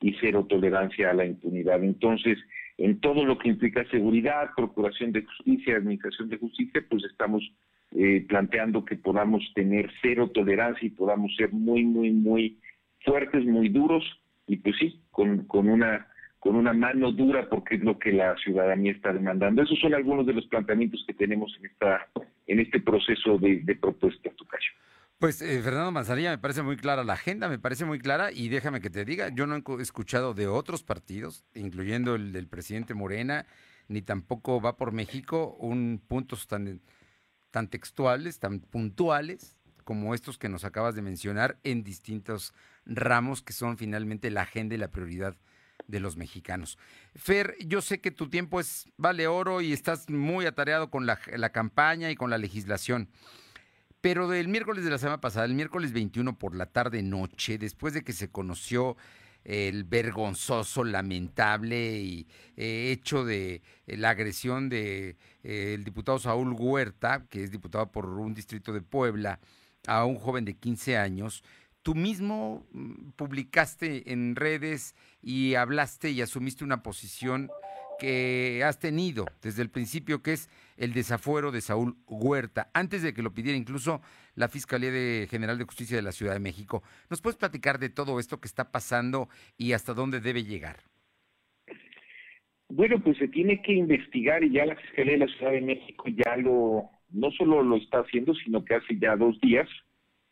y 0.00 0.14
cero 0.20 0.46
tolerancia 0.48 1.10
a 1.10 1.14
la 1.14 1.24
impunidad. 1.24 1.82
Entonces, 1.84 2.38
en 2.78 3.00
todo 3.00 3.24
lo 3.24 3.38
que 3.38 3.48
implica 3.48 3.88
seguridad, 3.90 4.50
procuración 4.56 5.12
de 5.12 5.22
justicia, 5.24 5.76
administración 5.76 6.28
de 6.28 6.38
justicia, 6.38 6.84
pues 6.88 7.04
estamos 7.04 7.42
eh, 7.92 8.24
planteando 8.28 8.84
que 8.84 8.96
podamos 8.96 9.42
tener 9.54 9.90
cero 10.02 10.30
tolerancia 10.34 10.86
y 10.86 10.90
podamos 10.90 11.34
ser 11.36 11.52
muy, 11.52 11.84
muy, 11.84 12.10
muy 12.10 12.58
fuertes, 13.04 13.44
muy 13.44 13.68
duros 13.68 14.04
y 14.46 14.56
pues 14.56 14.76
sí, 14.78 15.00
con, 15.10 15.46
una 15.50 16.08
con 16.40 16.56
una 16.56 16.72
mano 16.72 17.12
dura 17.12 17.48
porque 17.48 17.76
es 17.76 17.82
lo 17.82 17.98
que 17.98 18.12
la 18.12 18.36
ciudadanía 18.38 18.92
está 18.92 19.12
demandando. 19.12 19.62
Esos 19.62 19.78
son 19.78 19.94
algunos 19.94 20.26
de 20.26 20.34
los 20.34 20.46
planteamientos 20.46 21.04
que 21.06 21.14
tenemos 21.14 21.56
en 21.58 21.66
esta 21.66 22.08
en 22.46 22.60
este 22.60 22.80
proceso 22.80 23.38
de, 23.38 23.60
de 23.60 23.76
propuesta, 23.76 24.30
Tocayo. 24.36 24.72
Pues 25.18 25.40
eh, 25.40 25.62
Fernando 25.62 25.92
Manzanilla, 25.92 26.30
me 26.30 26.38
parece 26.38 26.62
muy 26.62 26.76
clara 26.76 27.04
la 27.04 27.14
agenda, 27.14 27.48
me 27.48 27.58
parece 27.58 27.84
muy 27.84 27.98
clara 27.98 28.32
y 28.32 28.48
déjame 28.48 28.80
que 28.80 28.90
te 28.90 29.04
diga, 29.04 29.28
yo 29.28 29.46
no 29.46 29.56
he 29.56 29.82
escuchado 29.82 30.34
de 30.34 30.48
otros 30.48 30.82
partidos, 30.82 31.44
incluyendo 31.54 32.16
el 32.16 32.32
del 32.32 32.48
presidente 32.48 32.94
Morena, 32.94 33.46
ni 33.88 34.02
tampoco 34.02 34.60
va 34.60 34.76
por 34.76 34.92
México, 34.92 35.56
un 35.60 36.02
puntos 36.06 36.46
tan, 36.46 36.82
tan 37.50 37.68
textuales, 37.68 38.38
tan 38.38 38.60
puntuales 38.60 39.56
como 39.84 40.14
estos 40.14 40.38
que 40.38 40.48
nos 40.48 40.64
acabas 40.64 40.94
de 40.94 41.02
mencionar 41.02 41.58
en 41.62 41.84
distintos 41.84 42.52
ramos 42.84 43.42
que 43.42 43.52
son 43.52 43.78
finalmente 43.78 44.30
la 44.30 44.42
agenda 44.42 44.74
y 44.74 44.78
la 44.78 44.90
prioridad 44.90 45.36
de 45.86 46.00
los 46.00 46.16
mexicanos. 46.16 46.78
Fer, 47.14 47.56
yo 47.64 47.82
sé 47.82 48.00
que 48.00 48.10
tu 48.10 48.28
tiempo 48.28 48.58
es 48.58 48.86
vale 48.96 49.26
oro 49.26 49.60
y 49.60 49.72
estás 49.72 50.08
muy 50.10 50.46
atareado 50.46 50.90
con 50.90 51.06
la, 51.06 51.20
la 51.36 51.50
campaña 51.50 52.10
y 52.10 52.16
con 52.16 52.30
la 52.30 52.38
legislación. 52.38 53.08
Pero 54.04 54.28
del 54.28 54.48
miércoles 54.48 54.84
de 54.84 54.90
la 54.90 54.98
semana 54.98 55.22
pasada, 55.22 55.46
el 55.46 55.54
miércoles 55.54 55.94
21 55.94 56.36
por 56.38 56.54
la 56.54 56.66
tarde 56.66 57.02
noche, 57.02 57.56
después 57.56 57.94
de 57.94 58.04
que 58.04 58.12
se 58.12 58.30
conoció 58.30 58.98
el 59.44 59.84
vergonzoso, 59.84 60.84
lamentable 60.84 61.96
y 62.00 62.26
eh, 62.58 62.90
hecho 62.92 63.24
de 63.24 63.62
eh, 63.86 63.96
la 63.96 64.10
agresión 64.10 64.68
de 64.68 65.16
eh, 65.42 65.72
el 65.72 65.84
diputado 65.84 66.18
Saúl 66.18 66.52
Huerta, 66.52 67.24
que 67.30 67.44
es 67.44 67.50
diputado 67.50 67.90
por 67.90 68.04
un 68.04 68.34
distrito 68.34 68.74
de 68.74 68.82
Puebla, 68.82 69.40
a 69.86 70.04
un 70.04 70.16
joven 70.16 70.44
de 70.44 70.58
15 70.58 70.98
años, 70.98 71.42
tú 71.80 71.94
mismo 71.94 72.66
mm, 72.72 73.12
publicaste 73.16 74.12
en 74.12 74.36
redes 74.36 74.94
y 75.22 75.54
hablaste 75.54 76.10
y 76.10 76.20
asumiste 76.20 76.62
una 76.62 76.82
posición 76.82 77.48
que 77.98 78.62
has 78.64 78.78
tenido 78.78 79.26
desde 79.42 79.62
el 79.62 79.70
principio, 79.70 80.22
que 80.22 80.32
es 80.32 80.48
el 80.76 80.92
desafuero 80.92 81.52
de 81.52 81.60
Saúl 81.60 81.96
Huerta, 82.06 82.70
antes 82.74 83.02
de 83.02 83.14
que 83.14 83.22
lo 83.22 83.32
pidiera 83.32 83.56
incluso 83.56 84.00
la 84.34 84.48
Fiscalía 84.48 84.90
de 84.90 85.26
General 85.30 85.58
de 85.58 85.64
Justicia 85.64 85.96
de 85.96 86.02
la 86.02 86.12
Ciudad 86.12 86.32
de 86.32 86.40
México. 86.40 86.82
¿Nos 87.10 87.20
puedes 87.20 87.36
platicar 87.36 87.78
de 87.78 87.90
todo 87.90 88.18
esto 88.18 88.40
que 88.40 88.48
está 88.48 88.70
pasando 88.72 89.28
y 89.56 89.72
hasta 89.72 89.94
dónde 89.94 90.20
debe 90.20 90.44
llegar? 90.44 90.76
Bueno, 92.68 93.00
pues 93.02 93.18
se 93.18 93.28
tiene 93.28 93.62
que 93.62 93.72
investigar 93.72 94.42
y 94.42 94.50
ya 94.50 94.66
la 94.66 94.76
Fiscalía 94.76 95.12
de 95.12 95.26
la 95.26 95.28
Ciudad 95.28 95.52
de 95.52 95.60
México 95.60 96.04
ya 96.08 96.36
lo, 96.36 96.90
no 97.10 97.30
solo 97.32 97.62
lo 97.62 97.76
está 97.76 98.00
haciendo, 98.00 98.34
sino 98.34 98.64
que 98.64 98.74
hace 98.74 98.98
ya 98.98 99.16
dos 99.16 99.38
días, 99.40 99.68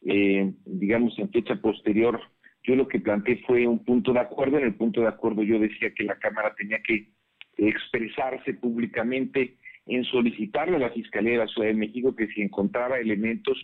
eh, 0.05 0.53
digamos 0.65 1.17
en 1.19 1.31
fecha 1.31 1.55
posterior, 1.57 2.21
yo 2.65 2.77
lo 2.77 2.89
que 2.89 3.01
planteé 3.01 3.43
fue 3.47 3.67
un 3.67 3.85
punto 3.85 4.13
de 4.13 4.21
acuerdo. 4.21 4.59
En 4.59 4.65
el 4.65 4.75
punto 4.75 5.01
de 5.01 5.09
acuerdo 5.09 5.43
yo 5.43 5.59
decía 5.59 5.93
que 5.95 6.05
la 6.05 6.19
Cámara 6.19 6.55
tenía 6.57 6.81
que 6.83 7.09
expresarse 7.69 8.55
públicamente 8.55 9.57
en 9.87 10.05
solicitarle 10.05 10.77
a 10.77 10.81
la 10.81 10.91
Fiscalía 10.91 11.33
de 11.33 11.39
la 11.39 11.47
Ciudad 11.49 11.69
de 11.69 11.75
México 11.75 12.15
que 12.15 12.29
si 12.29 12.43
encontraba 12.43 12.99
elementos, 12.99 13.59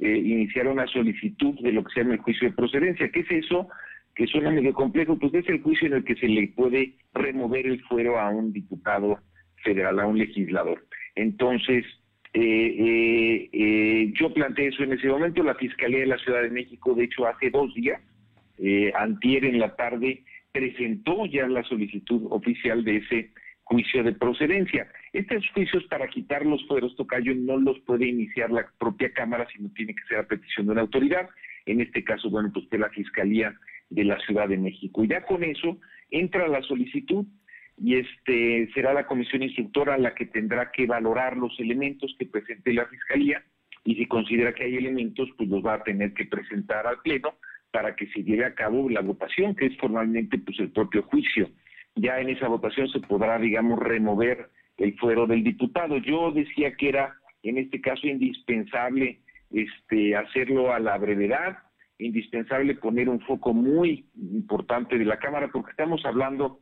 eh, 0.00 0.16
iniciara 0.16 0.70
una 0.70 0.86
solicitud 0.86 1.58
de 1.60 1.72
lo 1.72 1.84
que 1.84 1.92
se 1.94 2.00
llama 2.00 2.14
el 2.14 2.20
juicio 2.20 2.48
de 2.48 2.54
procedencia. 2.54 3.10
¿Qué 3.10 3.20
es 3.20 3.30
eso? 3.30 3.68
Que 4.14 4.26
suena 4.26 4.50
medio 4.50 4.72
complejo, 4.74 5.18
pues 5.18 5.32
es 5.34 5.48
el 5.48 5.62
juicio 5.62 5.86
en 5.86 5.94
el 5.94 6.04
que 6.04 6.16
se 6.16 6.28
le 6.28 6.48
puede 6.48 6.96
remover 7.14 7.66
el 7.66 7.80
fuero 7.84 8.18
a 8.18 8.28
un 8.28 8.52
diputado 8.52 9.18
federal, 9.62 9.98
a 10.00 10.06
un 10.06 10.18
legislador. 10.18 10.84
Entonces, 11.14 11.84
eh, 12.34 12.40
eh, 12.40 13.50
eh, 13.52 14.12
yo 14.18 14.32
planteé 14.32 14.68
eso 14.68 14.82
en 14.84 14.92
ese 14.92 15.08
momento, 15.08 15.42
la 15.42 15.54
Fiscalía 15.54 16.00
de 16.00 16.06
la 16.06 16.18
Ciudad 16.18 16.42
de 16.42 16.50
México, 16.50 16.94
de 16.94 17.04
hecho, 17.04 17.26
hace 17.26 17.50
dos 17.50 17.72
días, 17.74 18.00
antier 18.94 19.44
en 19.44 19.58
la 19.58 19.74
tarde, 19.74 20.22
presentó 20.52 21.26
ya 21.26 21.46
la 21.48 21.62
solicitud 21.64 22.26
oficial 22.30 22.84
de 22.84 22.96
ese 22.98 23.30
juicio 23.64 24.02
de 24.02 24.12
procedencia. 24.12 24.90
Estos 25.12 25.48
juicios 25.50 25.84
para 25.84 26.08
quitar 26.08 26.44
los 26.44 26.66
fueros 26.66 26.94
tocayo 26.96 27.34
no 27.34 27.58
los 27.58 27.78
puede 27.80 28.06
iniciar 28.06 28.50
la 28.50 28.66
propia 28.78 29.12
Cámara, 29.12 29.46
sino 29.54 29.70
tiene 29.70 29.94
que 29.94 30.04
ser 30.08 30.18
a 30.18 30.26
petición 30.26 30.66
de 30.66 30.72
una 30.72 30.82
autoridad. 30.82 31.28
En 31.64 31.80
este 31.80 32.04
caso, 32.04 32.28
bueno, 32.28 32.50
pues 32.52 32.68
de 32.70 32.78
la 32.78 32.90
Fiscalía 32.90 33.54
de 33.88 34.04
la 34.04 34.18
Ciudad 34.20 34.48
de 34.48 34.58
México. 34.58 35.04
Y 35.04 35.08
ya 35.08 35.24
con 35.24 35.44
eso 35.44 35.78
entra 36.10 36.48
la 36.48 36.62
solicitud 36.62 37.24
y 37.78 37.96
este 37.96 38.70
será 38.74 38.92
la 38.92 39.06
comisión 39.06 39.42
instructora 39.42 39.96
la 39.96 40.14
que 40.14 40.26
tendrá 40.26 40.70
que 40.70 40.86
valorar 40.86 41.36
los 41.36 41.58
elementos 41.58 42.14
que 42.18 42.26
presente 42.26 42.74
la 42.74 42.86
Fiscalía 42.86 43.42
y 43.84 43.96
si 43.96 44.06
considera 44.06 44.54
que 44.54 44.64
hay 44.64 44.76
elementos, 44.76 45.28
pues 45.36 45.48
los 45.48 45.64
va 45.64 45.74
a 45.74 45.82
tener 45.82 46.12
que 46.14 46.26
presentar 46.26 46.86
al 46.86 47.00
Pleno 47.00 47.34
para 47.72 47.96
que 47.96 48.06
se 48.08 48.22
lleve 48.22 48.44
a 48.44 48.54
cabo 48.54 48.88
la 48.88 49.00
votación, 49.00 49.56
que 49.56 49.66
es 49.66 49.76
formalmente 49.78 50.38
pues 50.38 50.60
el 50.60 50.70
propio 50.70 51.02
juicio. 51.02 51.48
Ya 51.96 52.20
en 52.20 52.28
esa 52.30 52.48
votación 52.48 52.88
se 52.88 53.00
podrá, 53.00 53.38
digamos, 53.38 53.78
remover 53.78 54.50
el 54.76 54.96
fuero 54.98 55.26
del 55.26 55.42
diputado. 55.42 55.96
Yo 55.98 56.30
decía 56.30 56.74
que 56.76 56.90
era, 56.90 57.14
en 57.42 57.58
este 57.58 57.80
caso, 57.80 58.06
indispensable 58.06 59.20
este, 59.50 60.16
hacerlo 60.16 60.72
a 60.72 60.78
la 60.78 60.96
brevedad, 60.98 61.58
indispensable 61.98 62.74
poner 62.74 63.08
un 63.08 63.20
foco 63.20 63.52
muy 63.52 64.06
importante 64.16 64.98
de 64.98 65.04
la 65.04 65.18
Cámara, 65.18 65.48
porque 65.52 65.70
estamos 65.70 66.04
hablando 66.04 66.60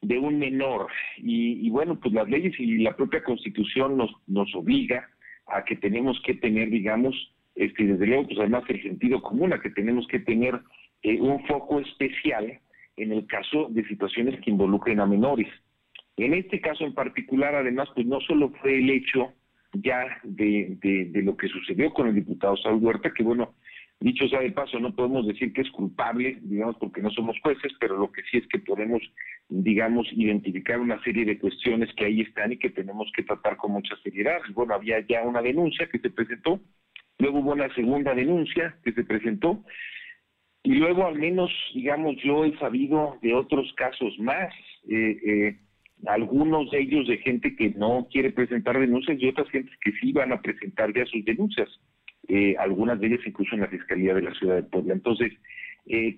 de 0.00 0.18
un 0.18 0.38
menor. 0.38 0.88
Y, 1.16 1.66
y, 1.66 1.70
bueno, 1.70 1.98
pues 1.98 2.12
las 2.12 2.28
leyes 2.28 2.58
y 2.58 2.78
la 2.78 2.96
propia 2.96 3.22
Constitución 3.22 3.96
nos, 3.96 4.10
nos 4.26 4.54
obliga 4.54 5.08
a 5.46 5.64
que 5.64 5.76
tenemos 5.76 6.20
que 6.24 6.34
tener, 6.34 6.70
digamos, 6.70 7.14
este, 7.54 7.84
desde 7.84 8.06
luego, 8.06 8.26
pues 8.26 8.38
además 8.38 8.64
el 8.68 8.82
sentido 8.82 9.22
común, 9.22 9.52
a 9.52 9.60
que 9.60 9.70
tenemos 9.70 10.06
que 10.06 10.20
tener 10.20 10.60
eh, 11.02 11.20
un 11.20 11.44
foco 11.46 11.80
especial 11.80 12.60
en 12.96 13.12
el 13.12 13.26
caso 13.26 13.68
de 13.70 13.86
situaciones 13.86 14.40
que 14.40 14.50
involucren 14.50 15.00
a 15.00 15.06
menores. 15.06 15.48
En 16.16 16.34
este 16.34 16.60
caso 16.60 16.84
en 16.84 16.94
particular, 16.94 17.54
además, 17.54 17.88
pues 17.94 18.06
no 18.06 18.20
solo 18.20 18.50
fue 18.60 18.78
el 18.78 18.90
hecho 18.90 19.32
ya 19.74 20.20
de, 20.22 21.10
lo 21.14 21.36
que 21.36 21.48
sucedió 21.48 21.92
con 21.92 22.08
el 22.08 22.14
diputado 22.14 22.56
Saúl 22.58 22.84
Huerta, 22.84 23.12
que 23.14 23.22
bueno, 23.22 23.54
dicho 24.00 24.28
sea 24.28 24.40
de 24.40 24.52
paso, 24.52 24.78
no 24.78 24.94
podemos 24.94 25.26
decir 25.26 25.52
que 25.52 25.62
es 25.62 25.70
culpable, 25.70 26.38
digamos, 26.42 26.76
porque 26.78 27.00
no 27.00 27.10
somos 27.10 27.36
jueces, 27.42 27.72
pero 27.80 27.96
lo 27.96 28.12
que 28.12 28.22
sí 28.30 28.36
es 28.36 28.46
que 28.48 28.58
podemos, 28.58 29.00
digamos, 29.48 30.06
identificar 30.12 30.78
una 30.78 31.02
serie 31.02 31.24
de 31.24 31.38
cuestiones 31.38 31.88
que 31.94 32.04
ahí 32.04 32.20
están 32.20 32.52
y 32.52 32.58
que 32.58 32.70
tenemos 32.70 33.10
que 33.16 33.22
tratar 33.22 33.56
con 33.56 33.72
mucha 33.72 33.96
seriedad. 34.02 34.40
Bueno, 34.52 34.74
había 34.74 35.00
ya 35.06 35.22
una 35.22 35.40
denuncia 35.40 35.88
que 35.90 35.98
se 35.98 36.10
presentó 36.10 36.60
luego 37.22 37.38
hubo 37.38 37.52
una 37.52 37.72
segunda 37.74 38.14
denuncia 38.14 38.76
que 38.84 38.92
se 38.92 39.04
presentó 39.04 39.64
y 40.64 40.74
luego 40.74 41.06
al 41.06 41.16
menos, 41.16 41.50
digamos, 41.72 42.16
yo 42.22 42.44
he 42.44 42.56
sabido 42.58 43.18
de 43.22 43.32
otros 43.32 43.72
casos 43.76 44.16
más, 44.18 44.52
eh, 44.88 45.16
eh, 45.24 45.56
algunos 46.06 46.70
de 46.72 46.80
ellos 46.80 47.06
de 47.06 47.18
gente 47.18 47.54
que 47.54 47.70
no 47.70 48.08
quiere 48.10 48.30
presentar 48.30 48.78
denuncias 48.78 49.20
y 49.20 49.28
otras 49.28 49.48
gentes 49.50 49.76
que 49.80 49.92
sí 50.00 50.12
van 50.12 50.32
a 50.32 50.42
presentar 50.42 50.92
ya 50.92 51.06
sus 51.06 51.24
denuncias, 51.24 51.68
eh, 52.28 52.56
algunas 52.58 53.00
de 53.00 53.06
ellas 53.06 53.20
incluso 53.24 53.54
en 53.54 53.62
la 53.62 53.68
Fiscalía 53.68 54.14
de 54.14 54.22
la 54.22 54.34
Ciudad 54.34 54.56
de 54.56 54.62
Puebla. 54.64 54.94
Entonces, 54.94 55.32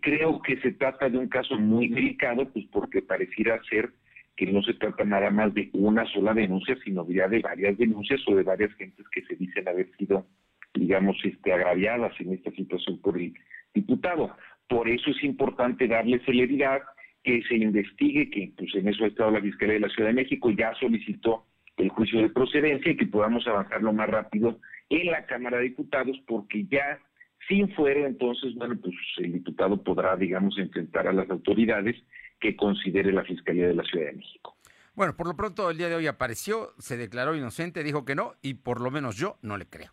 creo 0.03 0.43
que 0.43 0.59
se 0.61 0.73
trata 0.73 1.09
de 1.09 1.17
un 1.17 1.29
caso 1.29 1.59
muy 1.59 1.89
delicado, 1.89 2.51
pues 2.51 2.67
porque 2.71 3.01
pareciera 3.01 3.63
ser 3.71 3.91
que 4.37 4.47
no 4.47 4.63
se 4.63 4.75
trata 4.75 5.05
nada 5.05 5.31
más 5.31 5.55
de 5.55 5.71
una 5.73 6.05
sola 6.07 6.35
denuncia, 6.35 6.77
sino 6.85 7.09
ya 7.09 7.29
de 7.29 7.41
varias 7.41 7.79
denuncias 7.79 8.21
o 8.27 8.35
de 8.35 8.43
varias 8.43 8.75
gentes 8.75 9.07
que 9.11 9.23
se 9.23 9.37
dicen 9.37 9.67
haber 9.69 9.91
sido 9.97 10.27
digamos, 10.75 11.17
este, 11.25 11.53
agraviadas 11.53 12.13
en 12.21 12.33
esta 12.33 12.51
situación 12.51 13.01
por 13.01 13.17
el 13.19 13.35
diputado. 13.73 14.37
Por 14.69 14.89
eso 14.89 15.11
es 15.11 15.23
importante 15.25 15.89
darle 15.89 16.21
celeridad, 16.25 16.83
que 17.23 17.43
se 17.49 17.57
investigue, 17.57 18.29
que 18.31 18.53
pues 18.57 18.75
en 18.75 18.87
eso 18.87 19.05
ha 19.05 19.09
estado 19.09 19.31
la 19.31 19.41
Fiscalía 19.41 19.75
de 19.75 19.81
la 19.81 19.89
Ciudad 19.89 20.11
de 20.11 20.15
México, 20.15 20.51
ya 20.51 20.75
solicitó 20.75 21.47
el 21.79 21.89
juicio 21.89 22.21
de 22.21 22.29
procedencia 22.29 22.93
y 22.93 22.97
que 22.97 23.07
podamos 23.07 23.47
avanzar 23.47 23.83
lo 23.83 23.93
más 23.93 24.09
rápido 24.09 24.61
en 24.91 25.11
la 25.11 25.25
Cámara 25.25 25.57
de 25.57 25.65
Diputados, 25.65 26.17
porque 26.27 26.67
ya 26.71 27.01
sin 27.49 27.75
fuera, 27.75 28.07
entonces, 28.07 28.55
bueno, 28.55 28.77
pues 28.81 28.95
el 29.19 29.33
diputado 29.33 29.83
podrá, 29.83 30.17
digamos, 30.17 30.57
enfrentar 30.59 31.09
a 31.09 31.13
las 31.13 31.29
autoridades 31.31 31.97
que 32.41 32.57
considere 32.57 33.13
la 33.13 33.25
Fiscalía 33.25 33.69
de 33.69 33.75
la 33.75 33.85
Ciudad 33.85 34.07
de 34.07 34.13
México. 34.15 34.57
Bueno, 34.95 35.17
por 35.17 35.27
lo 35.27 35.35
pronto 35.35 35.71
el 35.71 35.79
día 35.79 35.89
de 35.89 35.97
hoy 35.97 36.07
apareció, 36.07 36.73
se 36.79 36.97
declaró 36.97 37.35
inocente, 37.35 37.83
dijo 37.83 38.05
que 38.05 38.15
no, 38.15 38.35
y 38.43 38.55
por 38.55 38.81
lo 38.81 38.91
menos 38.91 39.17
yo 39.17 39.39
no 39.43 39.57
le 39.57 39.67
creo. 39.67 39.93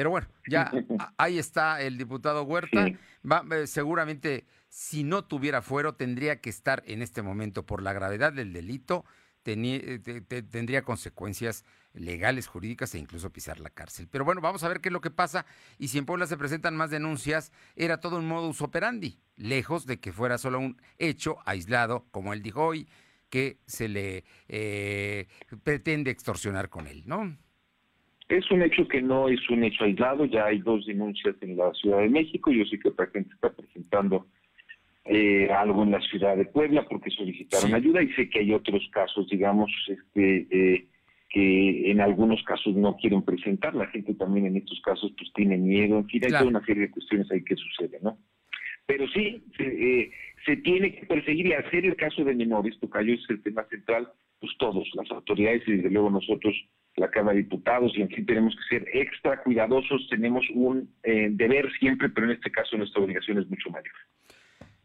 Pero 0.00 0.08
bueno, 0.08 0.28
ya 0.48 0.72
ahí 1.18 1.38
está 1.38 1.82
el 1.82 1.98
diputado 1.98 2.42
Huerta. 2.44 2.86
Eh, 2.86 3.66
seguramente, 3.66 4.46
si 4.70 5.04
no 5.04 5.26
tuviera 5.26 5.60
fuero, 5.60 5.94
tendría 5.94 6.40
que 6.40 6.48
estar 6.48 6.82
en 6.86 7.02
este 7.02 7.20
momento 7.20 7.66
por 7.66 7.82
la 7.82 7.92
gravedad 7.92 8.32
del 8.32 8.54
delito, 8.54 9.04
eh, 9.44 10.00
tendría 10.50 10.84
consecuencias 10.84 11.66
legales, 11.92 12.46
jurídicas 12.46 12.94
e 12.94 12.98
incluso 12.98 13.30
pisar 13.30 13.60
la 13.60 13.68
cárcel. 13.68 14.08
Pero 14.10 14.24
bueno, 14.24 14.40
vamos 14.40 14.64
a 14.64 14.68
ver 14.68 14.80
qué 14.80 14.88
es 14.88 14.92
lo 14.94 15.02
que 15.02 15.10
pasa. 15.10 15.44
Y 15.76 15.88
si 15.88 15.98
en 15.98 16.06
Puebla 16.06 16.26
se 16.26 16.38
presentan 16.38 16.74
más 16.78 16.88
denuncias, 16.88 17.52
era 17.76 18.00
todo 18.00 18.16
un 18.16 18.26
modus 18.26 18.62
operandi, 18.62 19.20
lejos 19.36 19.84
de 19.84 20.00
que 20.00 20.14
fuera 20.14 20.38
solo 20.38 20.60
un 20.60 20.80
hecho 20.96 21.36
aislado, 21.44 22.06
como 22.10 22.32
él 22.32 22.40
dijo 22.40 22.64
hoy, 22.64 22.88
que 23.28 23.58
se 23.66 23.86
le 23.86 24.24
eh, 24.48 25.28
pretende 25.62 26.10
extorsionar 26.10 26.70
con 26.70 26.86
él, 26.86 27.02
¿no? 27.04 27.36
Es 28.30 28.48
un 28.52 28.62
hecho 28.62 28.86
que 28.86 29.02
no 29.02 29.28
es 29.28 29.40
un 29.50 29.64
hecho 29.64 29.82
aislado, 29.82 30.24
ya 30.24 30.46
hay 30.46 30.60
dos 30.60 30.86
denuncias 30.86 31.34
en 31.40 31.56
la 31.56 31.72
Ciudad 31.74 31.98
de 31.98 32.08
México, 32.08 32.52
yo 32.52 32.64
sé 32.64 32.78
que 32.78 32.88
otra 32.88 33.08
gente 33.08 33.34
está 33.34 33.52
presentando 33.52 34.28
eh, 35.04 35.48
algo 35.50 35.82
en 35.82 35.90
la 35.90 36.00
Ciudad 36.00 36.36
de 36.36 36.44
Puebla 36.44 36.86
porque 36.88 37.10
solicitaron 37.10 37.74
ayuda 37.74 38.00
y 38.00 38.12
sé 38.12 38.30
que 38.30 38.38
hay 38.38 38.52
otros 38.52 38.88
casos, 38.92 39.28
digamos, 39.28 39.68
este, 39.88 40.46
eh, 40.48 40.86
que 41.28 41.90
en 41.90 42.00
algunos 42.00 42.40
casos 42.44 42.76
no 42.76 42.96
quieren 42.96 43.22
presentar, 43.22 43.74
la 43.74 43.88
gente 43.88 44.14
también 44.14 44.46
en 44.46 44.58
estos 44.58 44.80
casos 44.82 45.12
pues 45.18 45.32
tiene 45.34 45.56
miedo, 45.56 45.98
en 45.98 46.06
fin, 46.06 46.24
hay 46.24 46.30
toda 46.30 46.44
una 46.44 46.64
serie 46.64 46.82
de 46.82 46.90
cuestiones 46.92 47.28
ahí 47.32 47.42
que 47.42 47.56
sucede, 47.56 47.98
¿no? 48.00 48.16
Pero 48.86 49.08
sí, 49.08 49.42
se, 49.56 49.64
eh, 49.64 50.10
se 50.46 50.56
tiene 50.58 50.94
que 50.94 51.06
perseguir 51.06 51.48
y 51.48 51.52
hacer 51.54 51.84
el 51.84 51.96
caso 51.96 52.22
de 52.22 52.34
menores, 52.34 52.78
Tocayo 52.78 53.14
es 53.14 53.28
el 53.28 53.42
tema 53.42 53.64
central, 53.64 54.08
pues 54.38 54.52
todos, 54.58 54.88
las 54.94 55.10
autoridades 55.10 55.66
y 55.66 55.72
desde 55.72 55.90
luego 55.90 56.10
nosotros, 56.10 56.54
la 56.96 57.10
Cámara 57.10 57.36
de 57.36 57.42
Diputados, 57.42 57.92
y 57.96 58.02
en 58.02 58.08
fin 58.08 58.26
tenemos 58.26 58.54
que 58.56 58.76
ser 58.76 58.88
extra 58.92 59.42
cuidadosos, 59.42 60.06
tenemos 60.10 60.44
un 60.54 60.92
eh, 61.02 61.28
deber 61.30 61.70
siempre, 61.78 62.08
pero 62.08 62.26
en 62.26 62.32
este 62.32 62.50
caso 62.50 62.76
nuestra 62.76 63.02
obligación 63.02 63.38
es 63.38 63.48
mucho 63.48 63.70
mayor. 63.70 63.94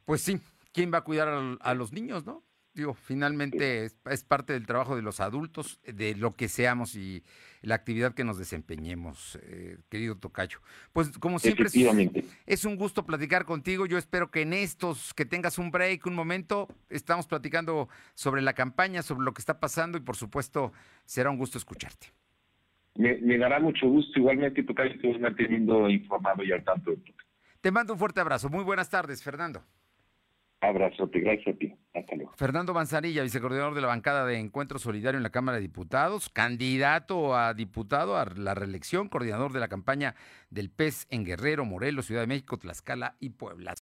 Pues 0.05 0.21
sí, 0.21 0.39
¿quién 0.71 0.93
va 0.93 0.99
a 0.99 1.03
cuidar 1.03 1.27
a 1.59 1.73
los 1.73 1.91
niños, 1.91 2.25
no? 2.25 2.43
Digo, 2.75 2.93
finalmente 2.93 3.85
es, 3.85 4.23
parte 4.25 4.51
del 4.51 4.67
trabajo 4.67 4.97
de 4.97 5.01
los 5.01 5.21
adultos, 5.21 5.79
de 5.85 6.13
lo 6.13 6.35
que 6.35 6.49
seamos 6.49 6.97
y 6.97 7.23
la 7.61 7.75
actividad 7.75 8.13
que 8.13 8.25
nos 8.25 8.37
desempeñemos, 8.37 9.39
eh, 9.43 9.77
querido 9.87 10.17
Tocayo. 10.17 10.59
Pues 10.91 11.17
como 11.17 11.39
siempre, 11.39 11.67
es, 12.45 12.65
un 12.65 12.75
gusto 12.75 13.05
platicar 13.05 13.45
contigo. 13.45 13.85
Yo 13.85 13.97
espero 13.97 14.29
que 14.29 14.41
en 14.41 14.51
estos, 14.51 15.13
que 15.13 15.23
tengas 15.23 15.57
un 15.57 15.71
break, 15.71 16.05
un 16.05 16.15
momento, 16.15 16.67
estamos 16.89 17.27
platicando 17.27 17.87
sobre 18.13 18.41
la 18.41 18.51
campaña, 18.51 19.03
sobre 19.03 19.23
lo 19.23 19.33
que 19.33 19.39
está 19.39 19.61
pasando 19.61 19.97
y 19.97 20.01
por 20.01 20.17
supuesto 20.17 20.73
será 21.05 21.29
un 21.29 21.37
gusto 21.37 21.57
escucharte. 21.57 22.07
Me, 22.95 23.37
dará 23.37 23.61
mucho 23.61 23.87
gusto. 23.87 24.19
Igualmente, 24.19 24.63
Tocayo, 24.63 24.93
estoy 24.93 25.17
manteniendo 25.17 25.89
informado 25.89 26.43
y 26.43 26.51
al 26.51 26.63
tanto 26.65 26.91
Te 27.61 27.71
mando 27.71 27.93
un 27.93 27.99
fuerte 27.99 28.19
abrazo. 28.19 28.49
Muy 28.49 28.65
buenas 28.65 28.89
tardes, 28.89 29.23
Fernando. 29.23 29.63
Abrazote, 30.61 31.19
gracias 31.19 31.55
a 31.55 31.57
ti. 31.57 31.73
Hasta 31.93 32.15
luego. 32.15 32.33
Fernando 32.35 32.73
Manzanilla, 32.73 33.23
vicecoordinador 33.23 33.75
de 33.75 33.81
la 33.81 33.87
bancada 33.87 34.25
de 34.25 34.37
Encuentro 34.39 34.79
Solidario 34.79 35.17
en 35.17 35.23
la 35.23 35.29
Cámara 35.29 35.57
de 35.57 35.61
Diputados, 35.61 36.29
candidato 36.29 37.35
a 37.35 37.53
diputado 37.53 38.17
a 38.17 38.25
la 38.25 38.53
reelección, 38.53 39.09
coordinador 39.09 39.53
de 39.53 39.59
la 39.59 39.67
campaña 39.67 40.15
del 40.49 40.69
PES 40.69 41.07
en 41.09 41.25
Guerrero, 41.25 41.65
Morelos, 41.65 42.05
Ciudad 42.05 42.21
de 42.21 42.27
México, 42.27 42.57
Tlaxcala 42.57 43.15
y 43.19 43.29
Puebla. 43.31 43.73